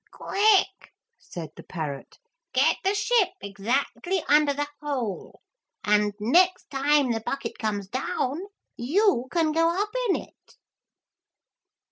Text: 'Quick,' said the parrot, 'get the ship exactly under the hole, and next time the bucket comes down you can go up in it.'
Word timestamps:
'Quick,' 0.09 0.93
said 1.19 1.51
the 1.55 1.61
parrot, 1.61 2.17
'get 2.53 2.77
the 2.83 2.95
ship 2.95 3.29
exactly 3.39 4.23
under 4.27 4.51
the 4.51 4.65
hole, 4.81 5.43
and 5.83 6.11
next 6.19 6.71
time 6.71 7.11
the 7.11 7.21
bucket 7.23 7.59
comes 7.59 7.87
down 7.87 8.41
you 8.75 9.27
can 9.31 9.51
go 9.51 9.69
up 9.79 9.93
in 10.09 10.15
it.' 10.15 10.57